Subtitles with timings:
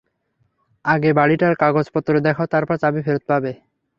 [0.85, 3.45] আগে বাড়িটার কাগজ পত্র দেখাও, তারপর চাবি ফেরত দেব।